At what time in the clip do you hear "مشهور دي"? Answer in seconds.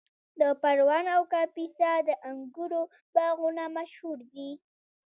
3.77-4.49